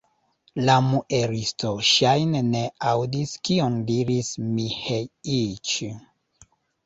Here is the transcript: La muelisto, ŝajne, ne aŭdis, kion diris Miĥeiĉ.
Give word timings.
La 0.67 0.75
muelisto, 0.85 1.73
ŝajne, 1.89 2.39
ne 2.47 2.61
aŭdis, 2.93 3.35
kion 3.49 3.77
diris 3.91 4.31
Miĥeiĉ. 4.57 5.77